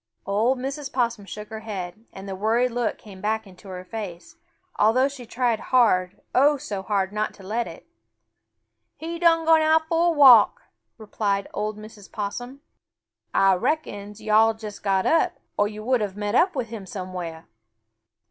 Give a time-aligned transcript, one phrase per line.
[0.25, 0.91] Old Mrs.
[0.91, 4.35] Possum shook her head, and the worried look came back into her face,
[4.77, 7.85] although she tried hard, oh, so hard, not to let it.
[8.95, 10.63] "He done go out fo' a walk,"
[10.97, 12.11] replied old Mrs.
[12.11, 12.61] Possum.
[13.35, 17.45] "Ah reckons yo'all just got up, or yo' would have met up with him somewhere."